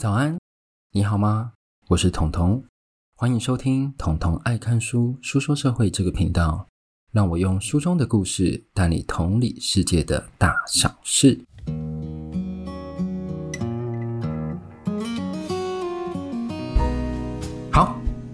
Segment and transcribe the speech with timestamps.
[0.00, 0.38] 早安，
[0.92, 1.52] 你好吗？
[1.88, 2.64] 我是彤彤，
[3.16, 6.66] 欢迎收听彤彤爱看书书说社会这个频道，
[7.12, 11.44] 让我用书中的故事带你同理世界的大小事。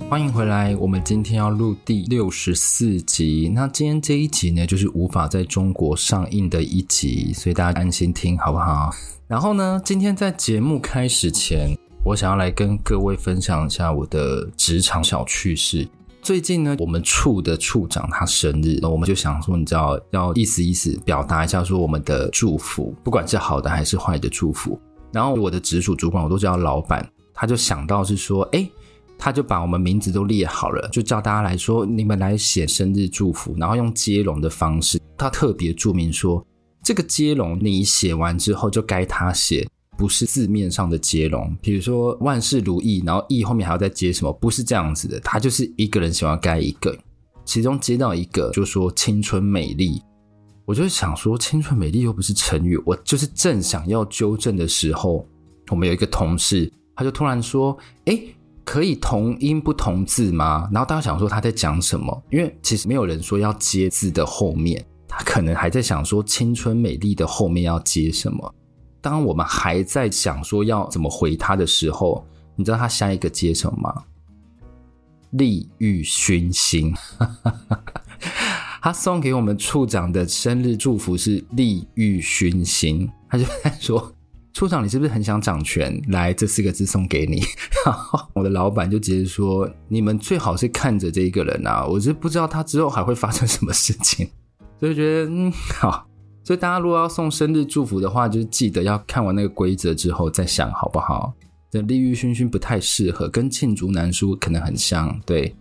[0.08, 3.50] 欢迎回来，我们今天要录第六十四集。
[3.52, 8.88] 那今天这一集呢，就是无法在中国上映的一集，所以大家安心听好不好？
[9.26, 15.86] 然后呢，今天在节目开始前，我想要来跟各位分享一下我的职场小趣事。
[16.22, 24.80] 最近呢，我们处的处长他生日，那我们就想说，你知道，要意思意思表达一下，说我们的祝福，不管是好的还是坏的祝福。
[25.10, 27.04] 然后我的直属主管，我都叫老板，
[27.34, 28.68] 他就想到是说，哎，
[29.18, 36.44] 他就把我们名字都列好了，就叫大家来说，你们来写生日祝福，然后用接龙的方式，他特别注明说。
[36.82, 41.52] 这个接龙你写完之后就该他写，不是字面上的接龙。
[41.60, 44.32] 比如说万事如意，然后意后面还要再接什么？
[44.34, 46.96] 不是这样子的，他就是一个人喜欢盖一个，
[47.44, 50.00] 其中接到一个就说青春美丽。
[50.64, 55.26] 我就想说青春美丽又不是成语，我就是正想要纠正的时候，
[55.70, 58.32] 我们有一个同事他就突然说：“诶，
[58.66, 64.84] 可以同音不同字吗？”然后大家想说他在讲什么，因为其实没有人说要接字的后面。
[65.08, 68.54] 他可能还在想说“青春美丽”的后面要接什么。
[69.00, 74.02] 当我们还在想说要怎么回他的时候，你知道他下一个接什么吗
[75.30, 76.92] ？“利欲熏心”。
[78.82, 83.08] 他送给我们处长的生日祝福是“利欲熏心”。
[83.30, 84.12] 他就在说
[84.56, 86.00] ：“处长，你是不是很想掌权？
[86.08, 87.42] 来，这四个字送给你。
[87.84, 94.26] ”然后我的老板就直接说：“你们最好是看着这一个人啊，我是不知道他之后还会发生什么事情。
[94.80, 96.08] ”所以觉得嗯好，
[96.42, 101.34] 所以大家如果要送生日祝福的话，就是记得要看完那个规则之后再想好不好？
[101.70, 105.20] 这利欲熏熏不太适合，跟罄竹难书可能很像。
[105.26, 105.54] 对，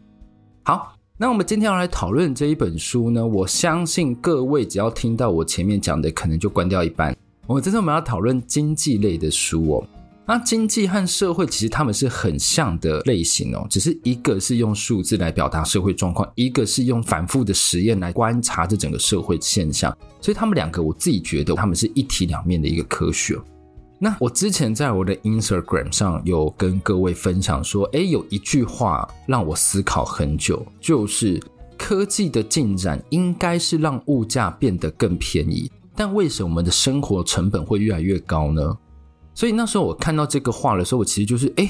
[0.63, 7.13] 好，那我们今天要来讨论这一本书呢，我相信各位只要听到我前面讲的，可能就关掉一半。
[7.47, 9.87] 我这次我们要讨论经济类的书哦。
[10.27, 23.37] 那经济和社会其实他们是很像的类型哦，只是一个是用数字来表达社会状况，一个是用反复的实验来观察这整个社会现象，所以他们两个我自己觉得他们是一体两面的一个科学。
[23.99, 31.39] 那我之前在我的 Instagram 上有跟各位分享说，诶，有一句话让我思考很久，就是
[31.77, 38.77] 科技的进展应该是让物价变得更便宜，但为什么我们的生活成本会越来越高呢？
[39.33, 41.69] 所以那时候我看到这个话的时候，我其实就是，诶，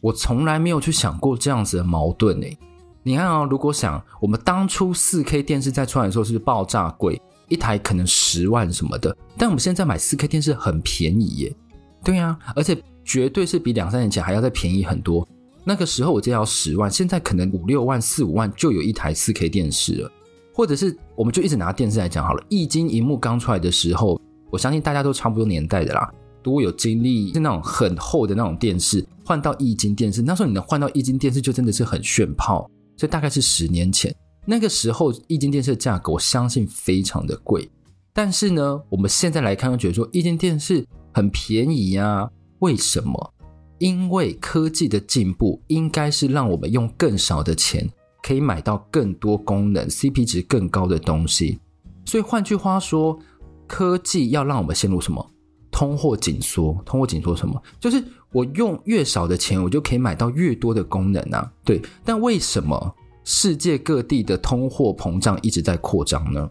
[0.00, 2.58] 我从来没有去想过这样子的矛盾诶。
[3.02, 11.56] 你看啊，如果想我们当初 4K 电视在出来的时候是爆炸贵，一台可能十万什么的，但我们现在买 4K 电视很便宜耶。
[12.04, 15.26] 对啊，而且绝对是比两三年前还要再便宜很多。
[15.64, 20.12] 那个时候我记得要十万，现在可能五六万、四五万就有一台 4K 电视了。
[20.58, 24.20] 或者是我们就一直拿电视来讲好了，液晶荧幕刚出来的时候，
[24.50, 26.12] 我相信大家都差不多年代的啦。
[26.42, 32.68] 如果有经历是那种很厚的那种电视，换到液晶电视，那时候你能换到液晶电视就真的是很炫炮。
[32.96, 34.12] 所以大概是十年前，
[34.44, 37.70] 那个时候液晶电视的价格，我相信非常的贵。
[38.12, 42.28] 但是呢，我们现在来看，觉得说液晶电视很便宜呀？
[42.58, 43.32] 为什么？
[43.78, 47.88] 因为科技的进步应该是让我们用更少的钱
[48.22, 51.58] 可以买到更多功能、CP 值更高的东西。
[52.04, 53.18] 所以换句话说，
[53.66, 55.30] 科技要让我们陷入什么？
[55.70, 57.62] 通货紧缩，通货紧缩什么？
[57.78, 58.02] 就是
[58.32, 61.52] 我用越少的钱，我就可以买到越多的功能啊。
[61.64, 66.48] 对，但为什么世界各地的通货膨胀一直在扩张呢？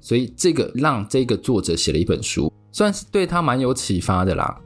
[0.00, 4.60] 所以这个让这个作者写了一本书，算是对他蛮有启发的啦。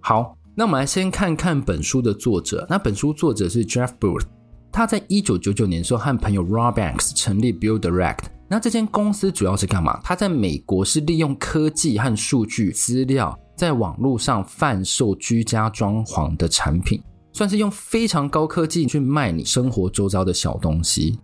[0.00, 2.66] 好，那我们来先看看本书的作者。
[2.68, 4.24] 那本书作者是 Jeff Booth，
[4.72, 8.24] 他在一九九九年的时候和朋友 Rob Banks 成立 Build Direct。
[8.48, 10.00] 那这间公司主要是干嘛？
[10.02, 17.00] 他在美国是利用科技和数据资料，在网络上贩售居家装潢的产品，
[17.32, 21.18] 算是用非常高科技去卖你生活周遭的小东西。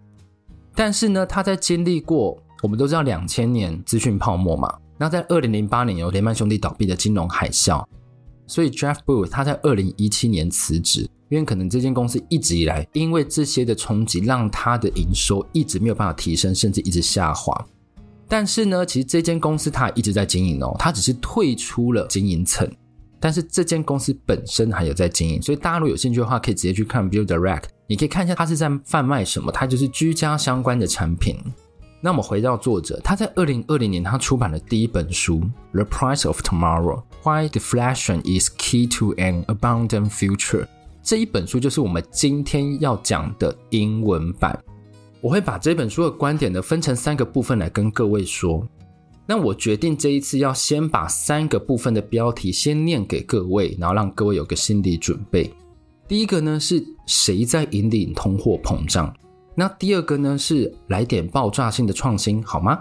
[0.75, 7.85] 但是呢，他在经历过我们都知道两千年资讯泡沫嘛，那在二零零八年有雷曼兄弟倒闭的金融海啸，
[8.46, 11.08] 所以 Jeff b o o t 他在二零一七年辞职。
[11.28, 17.66] 因为可能这间公司一直以来，因为这些的冲击，让它的营收一直没有办法提升，甚至一直下滑。
[18.28, 22.70] 但是呢，其实这间公司它一直在经营哦，它只是退出了经营层，
[23.19, 25.43] 但是这间公司本身还有在经营。
[25.43, 31.37] 所以大家如果有兴趣的话，可以直接去看 Build Direct，你可以看一下它是在贩卖什么，它就是居家相关的产品。
[32.00, 35.40] 那我们回到作者，他在二零二零年他出版了第一本书
[35.72, 40.62] 《The Price of Tomorrow: Why Deflation is Key to an Abundant Future》。
[41.02, 44.58] 这一本书就是我们今天要讲的英文版。
[45.20, 48.66] 我会把这本书的观点呢分成三个部分来跟各位说。
[49.26, 55.52] 那我决定这一次要先把三个部分的标题先念给各位，然后让各位有个心理准备。
[56.06, 59.12] 第一个呢是谁在引领通货膨胀？
[59.58, 62.79] 那第二个呢是来点爆炸性的创新好吗？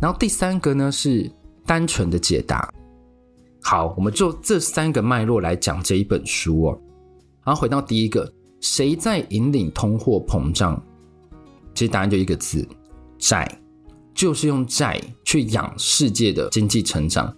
[0.00, 1.28] 然后第三个呢是
[1.66, 2.72] 单纯的解答。
[3.60, 6.80] 好，我们就这三个脉络来讲这一本书哦。
[7.44, 10.80] 然后回到第一个，谁在引领通货膨胀？
[11.74, 12.66] 其实答案就一个字：
[13.18, 13.50] 债，
[14.14, 17.34] 就是用债去养世界的经济成长。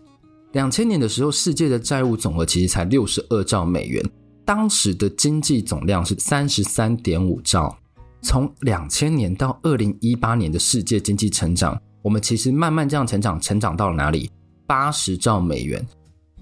[0.52, 4.05] 两千年的时候，世界的债务总额其实才六十二兆美元，
[4.44, 7.75] 当时的经济总量是三十三点五兆。
[8.22, 14.30] 从两千年到二零一八年的世界经济成长，我们其实慢慢这样成长，成长到了哪里？
[14.66, 15.86] 八十兆美元。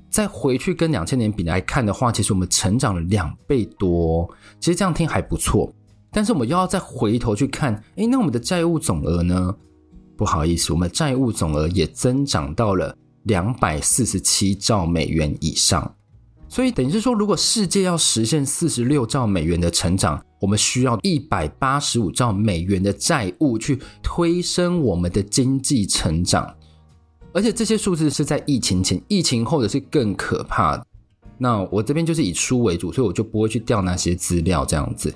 [0.09, 4.29] 再回去跟两千年比来看的话，其实我们成长了两倍多。
[4.61, 5.71] 其实这样听还不错，
[6.13, 9.55] 但是我们又要再回头去看，诶，那我们的债务总额呢？
[10.17, 15.93] 不好意思，我们债务总额也增长到了两百四十七兆美元以上。
[16.55, 26.49] 所以等于是说，如果世界要实现四十六兆美元的成长，我们需要一百八十五兆美元的债务去推升我们的经济成长。
[27.33, 30.87] 而且这些数字是在疫情前、疫情后的是更可怕的。
[31.39, 35.13] 那我这边就是以书为主，所以我就不会去调那些资料这样子。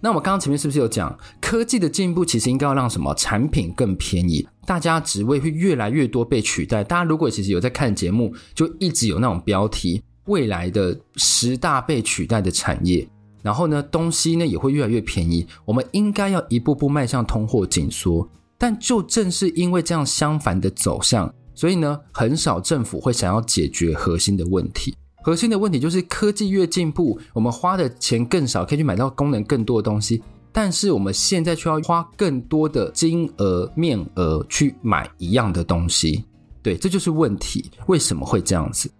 [0.00, 6.84] 那我刚刚前面是不是有讲，科技的进步其实应该要让什么产品更便宜，大家职位会越来越多被取代。
[6.84, 10.00] 大家如果其实有在看节目，就一直有那种标题。
[10.26, 13.06] 未来的十大被取代的产业，
[13.42, 15.46] 然后呢，东西呢也会越来越便宜。
[15.64, 24.94] 我们应该要一步步迈向通货紧缩，但就正是因为这样相反的走向，所以呢，很少政府会想要解决核心的问题。
[25.22, 30.22] 核心的问题就是科技越进步，我们花的钱更少，可以去买到功能更多的东西，
[30.52, 36.24] 但是我们现在却要花更多的金额面额去买一样的东西。
[36.62, 37.70] 对，这就是问题。
[37.86, 38.90] 为什么会这样子？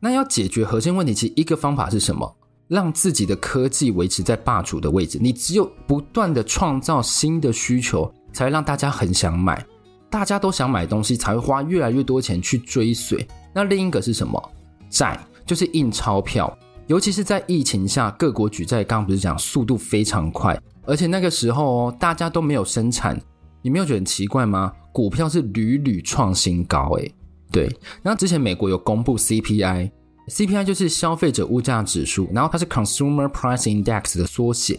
[0.00, 2.36] 那要解决核心问题，其实一个方法是什么？
[2.68, 5.18] 让自己的科技维持在霸主的位置。
[5.20, 9.64] 你只有不断的创造新的需求，才会让大家很想买。
[10.08, 13.26] 大家都想买东西，才会花越来越多钱去追随。
[13.52, 14.40] 那另一个是什么？
[14.88, 16.56] 债，就是印钞票。
[16.86, 23.20] 尤其是在疫情下，各国举债，刚刚不是讲速度非常快，而且那个时候哦，大家都没有生产。
[23.62, 24.72] 你没有觉得很奇怪吗？
[24.92, 27.14] 股票是屡屡创新高，诶。
[27.52, 27.68] 对，
[28.02, 34.78] 然后之前美国有公布 CPI，CPI 就是消费者物价指数，然后它是 Consumer Price Index 的缩写。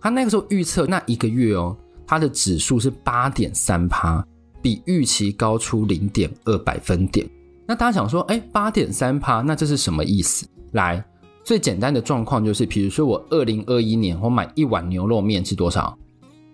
[0.00, 1.76] 它那个时候预测那一个月哦，
[2.06, 4.24] 它的指数是八点三趴，
[4.60, 7.28] 比预期高出零点二百分点。
[7.66, 10.46] 那大家想说，哎，八点三趴，那这是什么意思？
[10.72, 11.04] 来，
[11.44, 15.96] 最简单的状况就是，比如说我二零二一年我买一碗牛肉面是多少？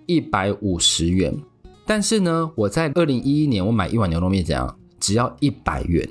[0.07, 1.35] 一百五十元。
[1.87, 4.79] 但是呢，我在二零一一年我买一碗牛肉面怎样？
[5.09, 6.07] 只要一百元，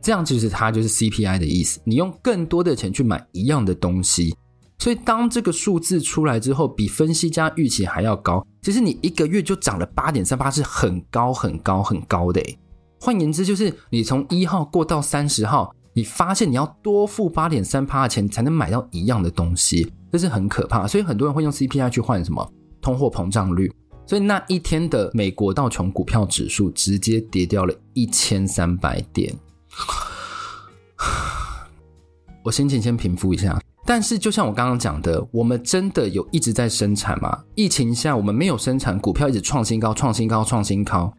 [0.00, 1.80] 这样其实它就是 CPI 的意思。
[1.82, 4.36] 你用更多的钱去买一样的东西，
[4.78, 8.46] 所以当这个数字出来之后，比分析家预期还要高。
[8.62, 12.40] 其实你一个月就涨了八点三八，是很高很高很高的。
[13.00, 20.86] 换言之，就是你从一号过到三十号，你发现你要多付八点三八的钱才能买到一样的东西，这是很可怕。
[20.86, 22.48] 所以很多人会用 CPI 去换什么
[22.80, 23.72] 通货膨胀率。
[24.06, 29.34] 所以那一天的美国道琼股票指数直接跌掉了一千三百点，
[32.44, 33.60] 我心情先平复一下。
[33.84, 37.40] 但是就像我刚刚讲的，我们真的有一直在生产吗？
[37.54, 41.12] 疫情下我们没有生产，股票一直创新高、创新高、创新高。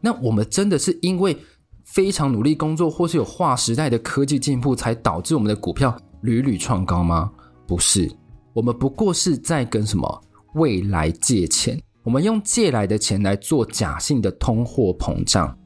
[0.00, 1.36] 那我们真的是因为
[1.84, 7.30] 非常努力工作，或是有划时代的科技进步，才导致我们的股票屡屡创高吗？
[7.66, 8.10] 不是，
[8.52, 10.22] 我们不过是在跟什么
[10.54, 11.80] 未来借钱。
[12.02, 15.56] 我们用借来的钱来做假性的通货膨胀，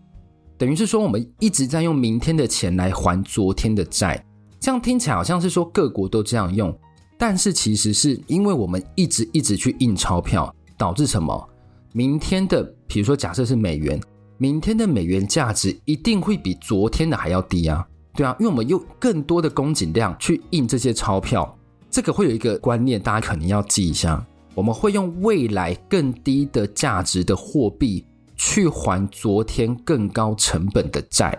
[0.58, 4.24] 等于是说我们一直在用明天的钱来还昨天的债。
[4.58, 6.76] 这样听起来好像是说各国都这样用，
[7.16, 11.48] 但是其实是因为我们一直一直去印钞票，导致什么？
[11.92, 14.00] 明天的，比如说假设是美元，
[14.36, 21.56] 明天的美元价值一定会比昨天的还要低啊，对啊，因为我们用更多的供给量去印这些钞票，
[21.88, 24.26] 这个会有一个观念，大家可能要记一下。
[24.54, 28.04] 我们会用未来更低的价值的货币
[28.36, 31.38] 去还昨天更高成本的债，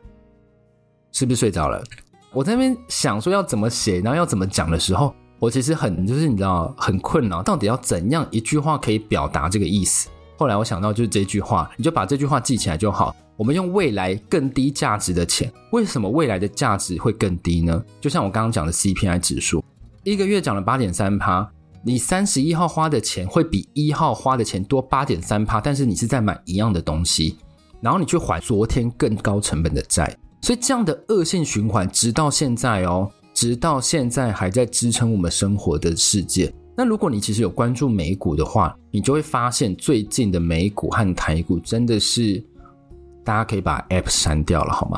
[1.11, 1.83] 是不是睡着了？
[2.33, 10.09] 我在那边想说要怎么写，然后要怎么讲的时候，我其实很就是你知道很困扰，到底要怎样一句话可以表达这个意思？
[10.37, 13.15] 后来我想到就是这句话，你就把这句话记起来就好。
[13.37, 17.83] 我们用未来更低价值的钱，为什么未来的价值会更低呢？
[17.99, 19.63] 就像我刚刚讲的 CPI 指数，
[20.03, 21.49] 一个月涨了八点三趴，
[21.87, 27.37] 你三十一号花的钱会比一号花的钱多八点三趴，但是你是在买一样的东西，
[27.79, 36.51] 然后你去还昨天更高成本的债，所以这样的恶性循环直到现在哦，直到现在还在支撑我们生活的世界。
[36.75, 42.43] 那如果你其实有关注美股的话，你就会发现最近的美股和台股真的是，
[43.23, 44.97] 大家可以把 App 删掉了好吗？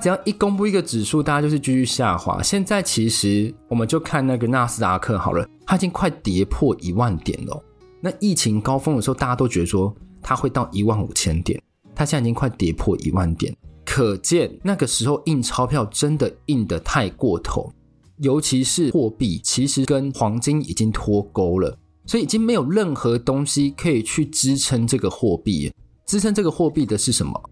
[0.00, 2.40] 只要一公布一个指数，大家就是继续下滑。
[2.42, 7.64] 现在其实我们就看那个纳斯达克好了，它已经快跌破一万点了。
[8.00, 11.60] 那疫情高峰的时候，大家都觉得说它会到一万五千点，
[11.96, 13.52] 它现在已经快跌破一万点，
[13.84, 17.72] 可见那个时候印钞票真的印得太过头。
[18.18, 21.76] 尤其是货币，其实跟黄金已经脱钩了，
[22.06, 25.72] 所以已经没有任何东西可以去支撑这个货币。
[26.06, 27.50] 支撑这个货币的是什么？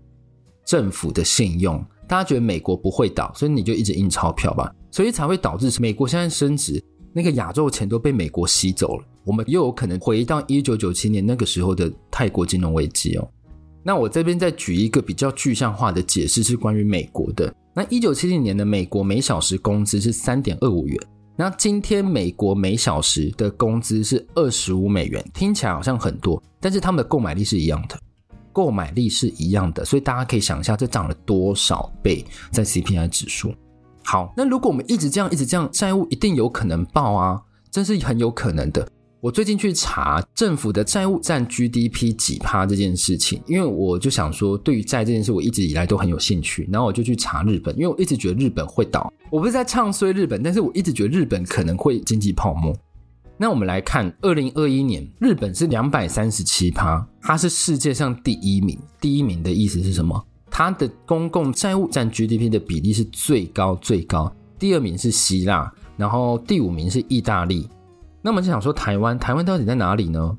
[0.65, 1.85] 政府的信用。
[2.09, 6.83] 大家觉得美国不会倒，所以你就一直印钞票吧，所以才会导致美国现在升值，
[7.13, 9.05] 那个亚洲钱都被美国吸走了。
[9.25, 13.29] 我们又有可能回到一九九七年那个时候的泰国金融危机哦。
[13.83, 17.53] 那我这边再举一个比较具象化的解释，是关于美国的。
[17.75, 20.99] 那一九七零年的美国每小时工资是三点二五元，
[21.37, 27.99] 那今天美国每小时的工资是二十五美元，听起来好像很多，但是他们的购买力是一样的，
[28.57, 33.55] 购买力是一样的，所以大家可以想一下，这涨了多少倍在 CPI 指数。
[34.03, 37.39] 好，那如果我们一直这样，一直这样，债务一定有可能爆啊，
[37.71, 38.89] 这是很有可能的。
[39.21, 46.67] 我最近去查政府的债务占 GDP 几趴这件事情，因为我就想说，对于债这件事，我一直以来都很有兴趣。
[46.73, 49.13] 然后我就去查日本，因为我一直觉得日本会倒。
[49.31, 52.75] 我不是在唱衰日本，但是我一直觉得日本可能会经济泡沫。
[53.39, 58.79] 那我们来看，二零二一年日本是两百三十七趴，它是世界上第一名。
[58.99, 60.25] 第一名的意思是什么？
[60.51, 64.35] 它的公共债务占 GDP 的比例是最高最高。
[64.59, 67.69] 第二名是希腊，然后第五名是意大利。
[68.23, 70.39] 那我们就想说，台湾，台湾到底在哪里呢？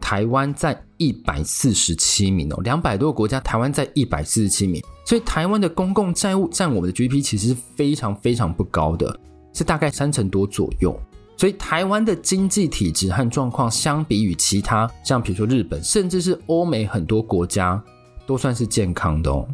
[0.00, 9.18] 台湾在一百四十七名哦，两百多个国家，台湾在一百四十七名，所以台湾的公共债务占我们的 GDP 其实是非常非常不高的，
[9.52, 10.98] 是大概三成多左右。
[11.36, 17.82] 所以台湾的经济体质和状况，相比于其他，像比如说日本，甚至是欧美很多国家，
[18.26, 19.46] 都算是健康的哦。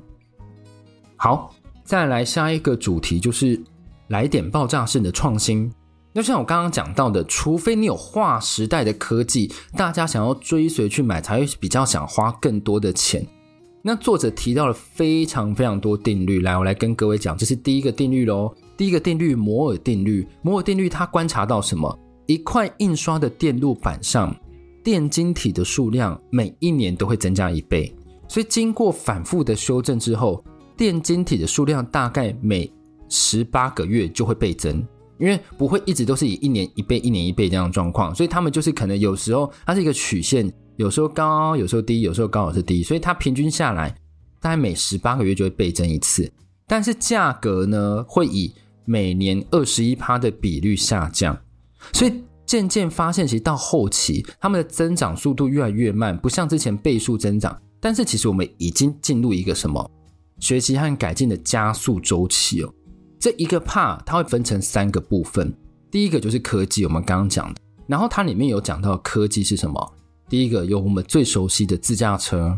[1.17, 3.61] 好，再来下一个主题，就是
[4.09, 5.73] 来点爆炸性的创新。
[6.13, 13.27] 就像我刚刚讲到的，除非你有划时代的科技，大家想要追随去买，才会比较想花更多的钱。
[13.83, 18.55] 那作者提到了非常非常多定律，来，我来跟各位讲，这是第一个定律喽。
[18.77, 20.27] 第一个定律，摩尔定律。
[20.43, 21.99] 摩尔定律它观察到什么？
[22.27, 24.37] 一块印刷的电路板上，
[24.85, 27.91] 电晶体的数量每一年都会增加一倍，
[28.29, 30.45] 所以经过反复的修正之后，
[30.77, 32.71] 电晶体的数量大概每
[33.09, 34.87] 十八个月就会倍增。
[35.19, 43.95] 因为不会一直都是以一年一倍、一年一倍这样的状况，所以他们就是可能有时候它是一个曲线，有时候高，有时候低，有时候高，有时候低，所以它平均下来
[44.41, 46.33] 大概每十八个月就会倍增一次。
[46.67, 48.51] 但是价格呢，会以
[48.87, 51.39] 每年二十一趴的比率下降，
[51.93, 57.55] 所以渐渐发现，其实到后期他们的增长速度越来越慢，不像之前倍数增长。
[57.79, 59.91] 但是其实我们已经进入一个什么
[60.39, 62.73] 学习和改进的加速周期哦。
[63.19, 65.55] 这一个趴它会分成三个部分，
[65.91, 69.95] 第一个就是科技，我们刚刚讲的，然后它里面有讲到科技是什么？
[70.31, 72.57] 第一个有我们最熟悉的自驾车，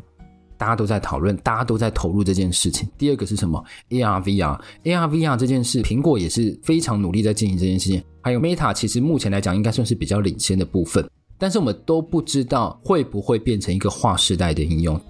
[0.59, 2.87] 大家都在讨论，大家都在投入这件事情。
[2.99, 8.03] 第二个是什么？AR VR，AR VR 这件事，苹果也是非常努力在进行这件事情。
[8.21, 15.01] 还有 Meta，其实目前来讲应该算是比较领先的部分，但是我们都不知道会不会变成一个划时代的应用。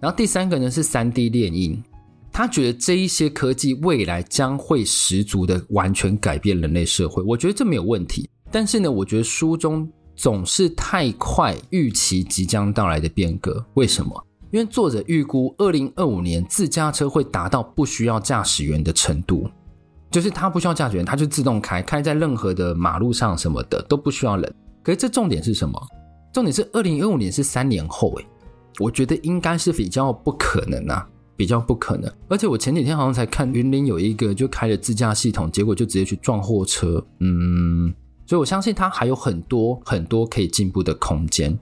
[0.00, 1.80] 然后第三个呢是 3D 炼印。
[2.32, 8.30] 他觉得这一些科技未来将会十足的完全改变人类社会，我觉得这没有问题。
[8.50, 13.64] 但是呢，我觉得书中总是太快预期即将到来的变革。
[13.74, 14.26] 为什么？
[14.50, 19.48] 因为作者预估二零二五年自驾车会达到不需要驾驶员的程度，
[20.10, 24.54] 就是它不需要驾驶员，它就自动开，开在任何的马路上什么的都不需要人。
[24.82, 25.80] 可是这重点是什么？
[26.32, 28.26] 重点是二零二五年是三年后，诶，
[28.80, 31.08] 我觉得应该是比较不可能啊。
[31.36, 37.94] 比较不可能，而且我前几天好像才看云林有一个就开了自驾系统，结果就直接去撞货车，嗯，
[38.28, 41.58] 所以我相信它还有很多很多可以进步的空间，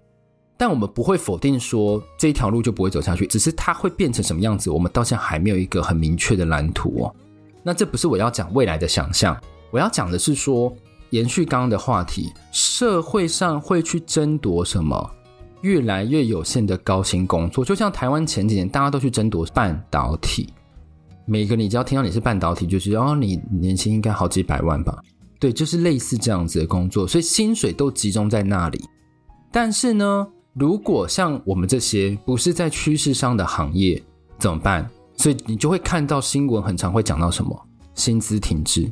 [0.56, 7.14] 但我们不会否定说这一条路就不会走下去，只是它会变成什么样子，我们到现在还没有一个很明确的蓝图哦。
[7.62, 10.74] 那这不是我要讲未来的想象，我要讲的是说，
[11.10, 15.08] 延续刚刚的话题，社会上会去争夺什么？
[15.62, 17.64] 越来越有限的高薪工作。
[17.64, 20.52] 就像台湾前几年大家都去争夺半导体，
[21.26, 24.96] 每个你只要听到你是半导体，就是哦，你年薪应该好几百万吧？
[25.38, 28.84] 对，就是类似这样子的工作，所以薪水都集中在那里。
[29.52, 34.02] 但是呢，如果像我们这些不是在趋势上的行业，
[34.38, 34.88] 怎么办？
[35.16, 38.82] 所以你就会看到新闻很常会讲到什么薪资停滞，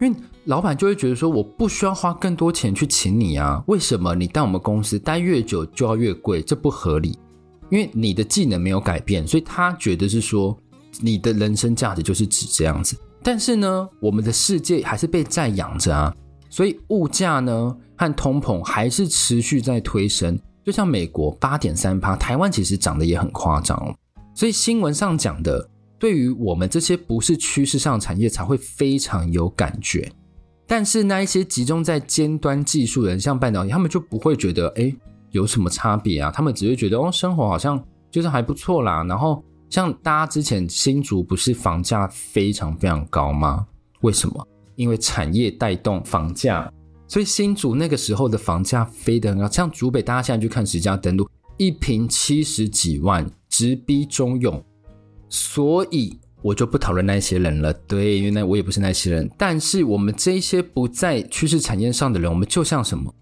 [0.00, 6.42] 因为老板就会觉得说，我不需要花更多钱去请你啊，为什么你在我们公司待越久就要越贵？
[6.42, 7.18] 这不合理，
[7.70, 10.56] 因为你的技能没有改变，所以他觉得是说
[11.00, 12.96] 你的人生价值就是指这样子。
[13.26, 16.14] 但是呢，我们的世界还是被债养着啊，
[16.50, 20.38] 所以物价呢和通膨还是持续在推升。
[20.62, 23.94] 就像美国八点三趴，台湾其实涨得也很夸张哦。
[24.34, 25.66] 所以新闻上讲的，
[25.98, 30.12] 对于我们这些不是趋势上产业才会非常有感觉。
[30.66, 34.94] 但是那一些集中在尖端技术人，像半导体，他们就不会觉得诶
[35.30, 39.42] 有什么差别啊，他们只会觉得哦，生活好像就是还不错啦，然后。
[39.74, 43.66] 像大家之前新竹不是房价非常非常高吗？
[44.02, 44.46] 为什么？
[44.76, 46.72] 因为产业带动房价，
[47.08, 49.48] 所以新竹那个时候的房价飞得很高。
[49.48, 54.64] 像竹北，大家现在去看实价登录，一平七十几万，直逼中永。
[55.28, 57.72] 所以我就不讨论那些人了。
[57.72, 59.28] 对，因为那我也不是那些人。
[59.36, 63.12] 但是我们这些不在趋势产业上的人，我们就像什么？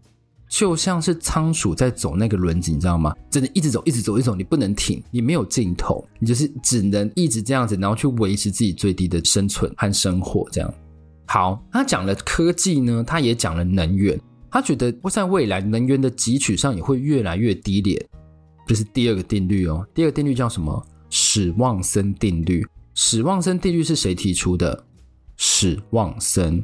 [0.53, 3.17] 就像是仓鼠在走那个轮子，你知道吗？
[3.31, 10.47] 真的一直走，一直走，一直走，你不能停，你没有尽头，你就是只能一直这样子，然后去维持自己最低的生存和生活。
[10.53, 10.75] 这样。
[11.25, 17.99] 好，他讲了科技呢，他也讲了能源，他觉得会在未来能源的汲取上也会越来越低廉。
[18.67, 19.87] 这是第二个定律哦。
[19.95, 20.87] 第二个定律叫什么？
[21.09, 22.63] 史旺森定律。
[22.95, 24.85] 史旺森定律是谁提出的？
[25.45, 26.63] 史旺森。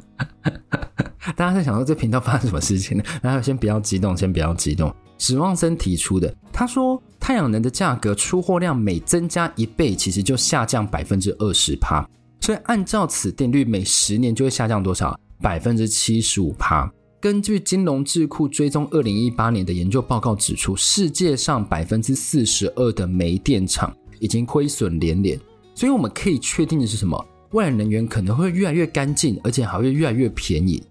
[1.34, 3.02] 大家在想说这频道发生什么事情呢？
[3.20, 4.94] 然后先不要激动，先不要激动。
[5.18, 12.08] 史旺森提出的，他说太阳能的价格出货量每增加一倍，其实就下降百分之二十趴。
[12.40, 15.18] 所以按照此定律，每十年就会下降多少？
[15.42, 16.88] 百分之七十五趴。
[17.20, 25.36] 根据金融智库追踪二零一八年的研究报告指出，世界上百分之四十二的煤电厂已经亏损连连。
[25.74, 27.26] 所以我们可以确定的是什么？
[27.50, 30.82] 未来能源可能会越来越干净，而且还会越来越便宜。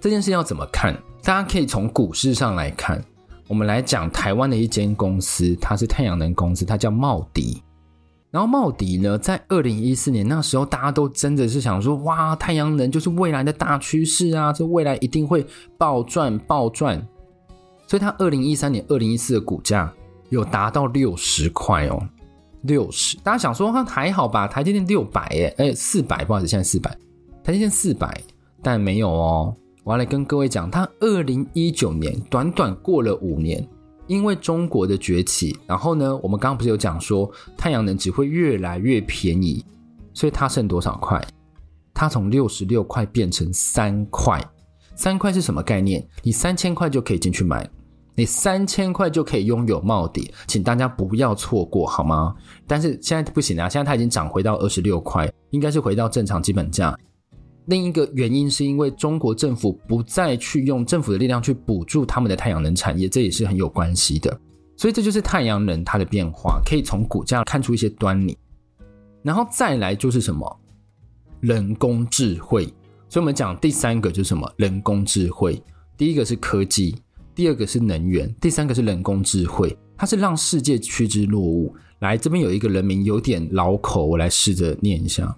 [0.00, 0.94] 这件事要怎么看？
[1.22, 3.02] 大家可以从股市上来看。
[3.46, 7.62] 我们来讲台湾的一间公司，它是太阳能公司，它叫茂迪。
[8.30, 15.44] 然后茂迪呢，在二零一四年那时候，大家都真的是想说，哇，太阳能就是未来的大趋势啊，这未来一定会
[15.76, 17.04] 暴赚暴赚。
[17.88, 19.92] 所以它二零一三年、二零一四的股价
[20.28, 22.00] 有达到六十块哦，
[22.62, 23.16] 六十。
[23.18, 24.46] 大家想说，它还好吧？
[24.46, 26.90] 台积电六百耶，哎，四百，不好意思，现在四百，
[27.42, 28.20] 台积电四百，
[28.62, 29.54] 但没有哦。
[29.82, 33.66] 我要来跟各位讲，它二零一九年短短过了五年，
[34.06, 39.64] 因为中国的崛起，然后呢，我们刚刚不是有讲说太阳能只会越来越便宜，
[40.12, 41.20] 所以它剩多少块？
[41.94, 44.38] 它从六十六块变成三块，
[44.94, 46.06] 三块是什么概念？
[46.22, 47.68] 你三千块就可以进去买，
[48.14, 52.34] 你三千块就可以拥有帽底，请大家不要错过好吗？
[52.66, 56.96] 但是现在不行啊，现在它已经涨回到二十六块，应该是回到正常基本价。
[57.66, 64.40] 另一个原因是因为中国政府不再去用政府的力量去补助他们的太阳能产业，这也是很有关系的。
[64.76, 68.36] 所以这就是太阳能它的变化，可以从股价看出一些端倪。
[69.22, 70.60] 然后再来就是什么？
[71.40, 72.64] 人工智慧。
[73.08, 74.50] 所以我们讲第三个就是什么？
[74.56, 75.62] 人工智慧。
[75.96, 76.96] 第一个是科技，
[77.40, 79.74] 第二个是能源，第三个是人工智慧。
[79.96, 81.72] 它是让世界趋之若鹜。
[82.00, 85.34] 来，这边有一个人名有点老口，我来试着念一下。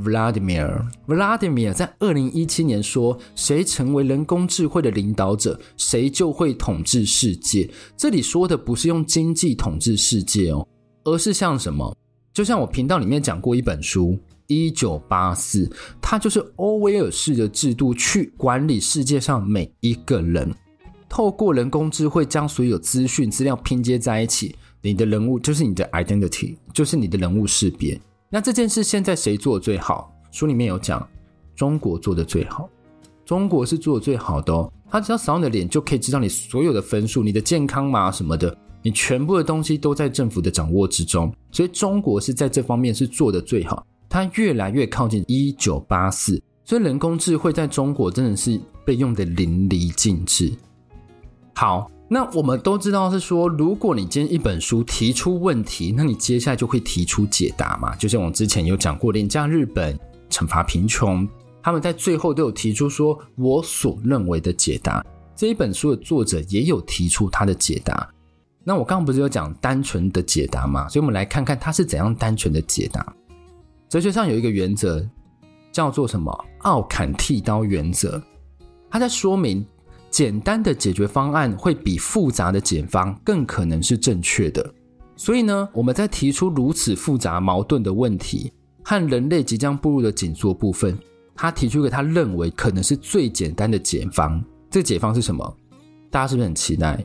[0.00, 10.64] Vladimir Vladimir 在二零一七年说：“谁成为人工智慧的领导者，谁就会统治世界。”这里说的不是用经济统治世界哦，
[11.02, 11.92] 而是像什么？
[12.32, 14.12] 就像我频道里面讲过一本书
[14.46, 15.66] 《一九八四》，
[16.00, 20.54] 它就是欧威尔式的制度去管理世界上每一个人，
[21.08, 27.98] 透过人工智慧将所有资讯资料拼接在一起，你的人物就是你的 identity，就是你的人物识别。
[28.28, 30.12] 那这件事现在谁做的最好？
[30.30, 31.06] 书里面有讲，
[31.56, 32.68] 中国做的最好，
[33.24, 34.70] 中国是做的最好的哦。
[34.90, 41.32] 他只要扫你的脸，就可以知道你所有的分数、你的健康码什么的，你全部的东西都在政府的掌握之中。
[41.50, 43.86] 所以中国是在这方面是做的最好。
[44.08, 50.52] 它越来越靠近一九八四，所以人工智慧在中国真的是被用得淋漓尽致。
[51.58, 51.90] 好。
[52.08, 57.96] 那我们都知道是说，如果你今天一本书提出问题，那你接下来就会提出解答嘛。
[57.96, 59.98] 就像我们之前有讲过，廉价日本、
[60.30, 61.28] 惩罚贫穷，
[61.60, 65.04] 他们在最后都有提出说我所认为的解答。
[65.34, 68.08] 这一本书的作者也有提出他的解答。
[68.62, 70.88] 那我刚刚不是有讲单纯的解答吗？
[70.88, 73.04] 所以我们来看看他是怎样单纯的解答。
[73.88, 75.04] 哲学上有一个原则
[75.72, 76.32] 叫做什么？
[76.60, 78.22] 奥坎剃刀原则。
[78.88, 79.66] 它在说明
[80.10, 84.74] 简单的解决方案会比复杂的解方更可能是正确的。
[85.16, 88.52] 所以呢，我们在提出如此复杂矛盾的问题
[88.84, 90.96] 和人类即将步入的紧缩部分，
[91.34, 94.42] 他提出一个他认为可能是最简单的解方。
[94.70, 95.56] 这个解方是什么？
[96.10, 97.04] 大家是不是很期待？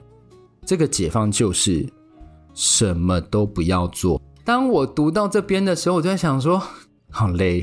[0.65, 1.85] 这个解方就是
[2.53, 4.21] 什么都不要做。
[4.45, 6.61] 当我读到这边的时候，我就在想说，
[7.09, 7.61] 好累。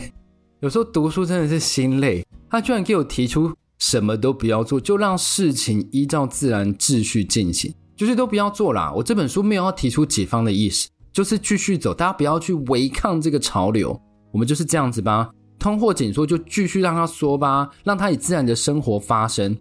[0.60, 2.24] 有时候读书真的是心累。
[2.48, 8.92] 他居然给我提出什么都不要做，就让事情依照自然秩序进行，就是都不要做啦。
[8.94, 14.00] 我这本书没有要提出解方的意思，就是继续走，大家不要去违抗这个潮流。
[14.32, 19.56] 我们就是这样子吧，通货紧缩就继续让它缩吧，让它以自然的生活发生。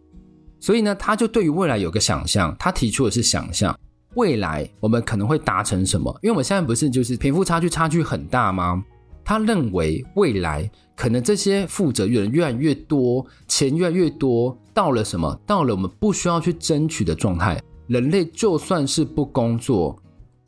[0.59, 3.75] 所以呢，他就对于未来有个想象，他提出的是想象
[4.15, 6.13] 未来我们可能会达成什么？
[6.21, 8.83] 因为我们现在不是就是贫富差距差距很大吗？
[9.29, 15.39] 他认为未来可能这些富者越人越来越多，钱越来越多，到了什么？
[15.45, 19.95] 到了我们不需要去争取的状态，人类就算是不工作，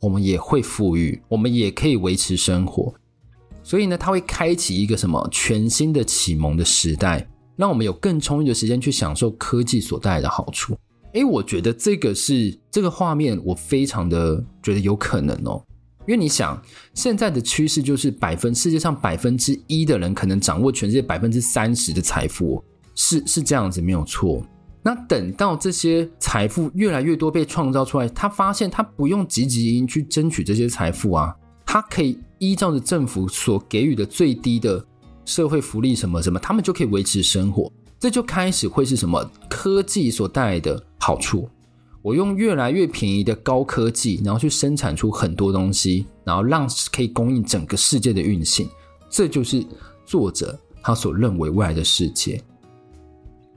[0.00, 2.92] 我们也会富裕，我们也可以维持生活。
[3.62, 7.24] 所以呢，他会开启一个什么全新的启蒙的时代。
[7.54, 10.76] 让我们有更充裕的时间去享受科技所带来的好处。
[11.12, 15.62] 诶，我觉得这个是这个画面，我非常的觉得有可能哦。
[16.06, 16.60] 因为你想，
[16.94, 22.62] 现在的趋势就是百分世界上百分之一的人可能掌握全世界百分之三十的财富，
[22.94, 24.44] 是是这样子没有错。
[24.82, 31.34] 那等到这些财富越来越多被创造出来，他发现他不用积极营去争取这些财富啊，
[31.64, 34.84] 他可以依照着政府所给予的最低的。
[35.24, 41.48] 社会福利什么什么，他们就可以维持生活，这就开始会是什么科技所带来的好处。
[42.02, 48.68] 我用越来越便宜的高科技，然后去生产出很多东西，然后让可以供应整个世界的运行。
[49.08, 49.64] 这就是
[50.04, 52.42] 作者他所认为未来的世界。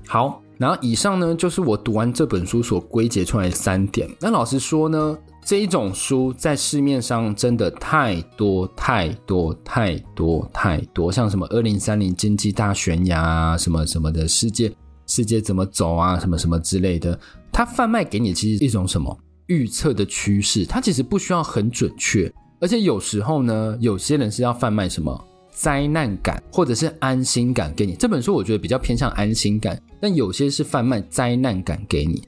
[0.08, 4.08] 好，然后以上呢，就是我读完这本书所归结出来的三点。
[4.20, 14.72] 那老实说呢，这一种书在市面上真的太多太多太多太多，像什么二零三零经济大悬崖啊，什么什么的世界
[15.08, 17.20] 世界怎么走啊，什么什么之类的，
[17.56, 27.96] 它贩卖给你其实一种什么预测的趋势，它其实不需要很准确，而且有时候呢，有些人是要贩卖什么灾难感或者是安心感给你。
[27.96, 32.22] 这本书我觉得比较偏向安心感，但有些是贩卖灾难感给你。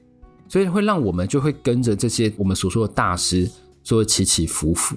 [0.48, 3.46] 所以会让我们就会跟着这些我们所说的大师
[3.82, 4.96] 做起起伏伏。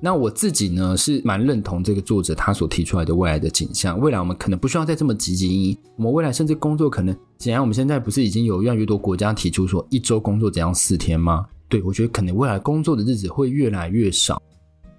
[0.00, 3.96] 那我自己呢是蛮认同这个作者他所提出来的未来的景象。
[4.00, 11.46] 未来我们可能不需要再这么汲汲营营，我们未来甚至工作可能，既然我们现在不是已经有越来越多国家提出说一周工作怎样四天吗？
[11.68, 14.42] 对，我觉得可能未来工作的日子会越来越少。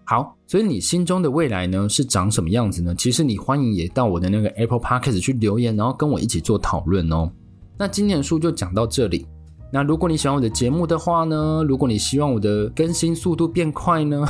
[0.06, 2.96] 好，所以你心中的未来呢是长什么样子呢？
[2.96, 7.30] 其实你欢迎也到我的那个 Apple Podcast 去留言，然后跟我一起做讨论哦。
[7.78, 9.28] 那今年的书就讲到这里。
[9.72, 14.26] 那如果你喜欢我的节目的话呢，如果你希望我的更新速度变快呢，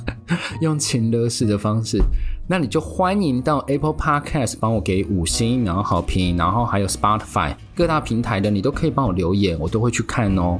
[0.60, 1.98] 用情勒式的方式，
[2.48, 10.56] 那你就欢迎到 Apple Podcast 帮我给五星，然后好评，然后还有 Spotify 各大平台的你都可以帮我留言，我都会去看哦。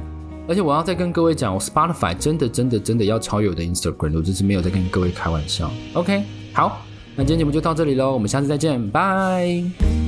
[0.49, 5.71] 而且我要再跟各位讲，我 Spotify 真的真的真的要超越我的 Instagram，我这是没有在跟各位开玩笑。
[5.93, 6.81] OK，好，
[7.15, 10.06] 那今天节目就到这里喽，我们下次再见，拜。